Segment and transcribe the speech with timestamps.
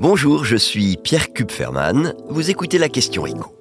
[0.00, 2.14] Bonjour, je suis Pierre Kupferman.
[2.28, 3.52] Vous écoutez la question écho.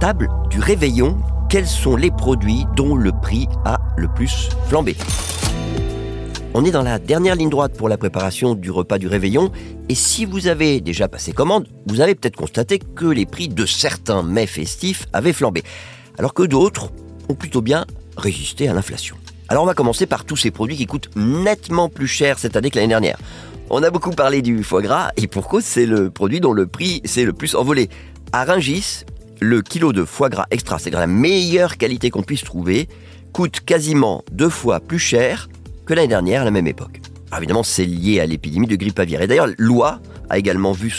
[0.00, 1.16] Table du réveillon,
[1.48, 4.96] quels sont les produits dont le prix a le plus flambé?
[6.54, 9.52] On est dans la dernière ligne droite pour la préparation du repas du réveillon
[9.88, 13.64] et si vous avez déjà passé commande, vous avez peut-être constaté que les prix de
[13.64, 15.62] certains mets festifs avaient flambé,
[16.18, 16.90] alors que d'autres
[17.28, 19.16] ont plutôt bien résisté à l'inflation.
[19.48, 22.70] Alors on va commencer par tous ces produits qui coûtent nettement plus cher cette année
[22.70, 23.18] que l'année dernière.
[23.68, 26.66] On a beaucoup parlé du foie gras et pour cause c'est le produit dont le
[26.66, 27.90] prix s'est le plus envolé.
[28.32, 29.04] À Ringis,
[29.40, 32.88] le kilo de foie gras extra, c'est la meilleure qualité qu'on puisse trouver,
[33.32, 35.48] coûte quasiment deux fois plus cher
[35.84, 37.00] que l'année dernière à la même époque.
[37.30, 39.20] Alors évidemment, c'est lié à l'épidémie de grippe aviaire.
[39.20, 40.90] Et d'ailleurs, l'oie a également vu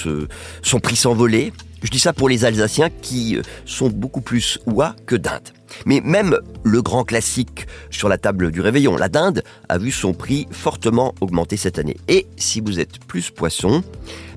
[0.61, 1.51] son prix s'envoler.
[1.85, 5.49] Je dis ça pour les Alsaciens qui euh, sont beaucoup plus oie que dinde.
[5.85, 10.13] Mais même le grand classique sur la table du réveillon, la dinde, a vu son
[10.13, 11.97] prix fortement augmenter cette année.
[12.07, 13.83] Et si vous êtes plus poisson,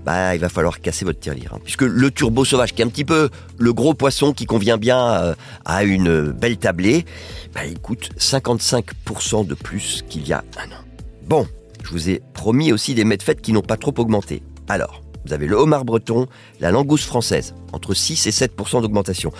[0.04, 1.54] bah, il va falloir casser votre tirelire.
[1.54, 1.60] Hein.
[1.64, 5.10] puisque le turbo sauvage, qui est un petit peu le gros poisson qui convient bien
[5.14, 5.34] euh,
[5.64, 7.06] à une belle tablée,
[7.54, 10.84] bah, il coûte 55% de plus qu'il y a un an.
[11.26, 11.46] Bon,
[11.82, 14.42] je vous ai promis aussi des mets de fête qui n'ont pas trop augmenté.
[14.68, 16.26] Alors, vous avez le homard breton,
[16.60, 19.32] la langouste française, entre 6 et 7% d'augmentation.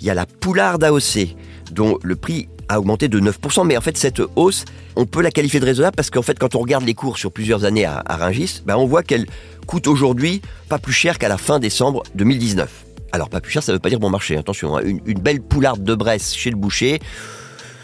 [0.00, 1.36] Il y a la poularde AOC,
[1.72, 4.64] dont le prix a augmenté de 9%, mais en fait cette hausse,
[4.96, 7.30] on peut la qualifier de raisonnable parce qu'en fait quand on regarde les cours sur
[7.32, 9.26] plusieurs années à, à Rungis, ben on voit qu'elle
[9.66, 12.84] coûte aujourd'hui pas plus cher qu'à la fin décembre 2019.
[13.12, 14.82] Alors pas plus cher, ça ne veut pas dire bon marché, attention, hein.
[14.82, 17.00] une, belle poularde de Bresse chez le boucher,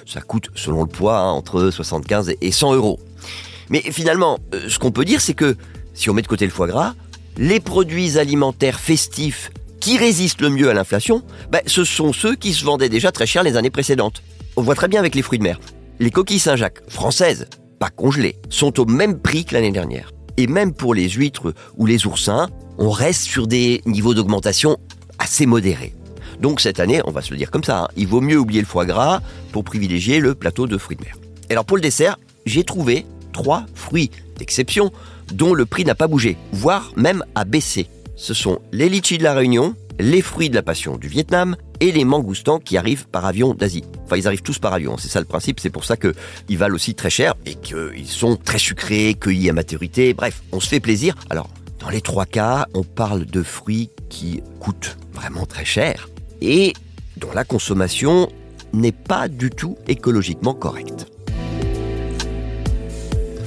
[0.04, 2.98] ça coûte selon le poids hein, entre 75 et 100 euros.
[3.68, 5.56] Mais finalement, euh, ce qu'on peut dire, c'est que
[5.94, 6.94] si on met de côté le foie gras,
[7.40, 12.52] les produits alimentaires festifs qui résistent le mieux à l'inflation, ben, ce sont ceux qui
[12.52, 14.22] se vendaient déjà très cher les années précédentes.
[14.56, 15.58] On voit très bien avec les fruits de mer.
[16.00, 17.46] Les coquilles Saint-Jacques, françaises,
[17.78, 20.12] pas congelées, sont au même prix que l'année dernière.
[20.36, 24.76] Et même pour les huîtres ou les oursins, on reste sur des niveaux d'augmentation
[25.18, 25.94] assez modérés.
[26.40, 28.60] Donc cette année, on va se le dire comme ça, hein, il vaut mieux oublier
[28.60, 31.16] le foie gras pour privilégier le plateau de fruits de mer.
[31.48, 34.90] Et alors pour le dessert, j'ai trouvé trois fruits d'exception
[35.32, 37.88] dont le prix n'a pas bougé, voire même a baissé
[38.20, 41.90] ce sont les litchis de la Réunion, les fruits de la passion du Vietnam et
[41.90, 43.82] les mangoustans qui arrivent par avion d'Asie.
[44.04, 46.74] Enfin, ils arrivent tous par avion, c'est ça le principe, c'est pour ça qu'ils valent
[46.74, 50.80] aussi très cher et qu'ils sont très sucrés, cueillis à maturité, bref, on se fait
[50.80, 51.14] plaisir.
[51.30, 51.48] Alors,
[51.78, 56.10] dans les trois cas, on parle de fruits qui coûtent vraiment très cher
[56.42, 56.74] et
[57.16, 58.28] dont la consommation
[58.74, 61.06] n'est pas du tout écologiquement correcte.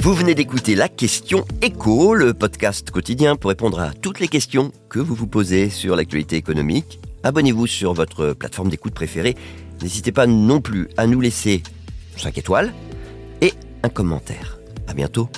[0.03, 4.73] Vous venez d'écouter la question écho, le podcast quotidien pour répondre à toutes les questions
[4.89, 6.99] que vous vous posez sur l'actualité économique.
[7.23, 9.37] Abonnez-vous sur votre plateforme d'écoute préférée.
[9.81, 11.63] N'hésitez pas non plus à nous laisser
[12.17, 12.73] 5 étoiles
[13.39, 13.53] et
[13.83, 14.59] un commentaire.
[14.89, 15.29] À bientôt.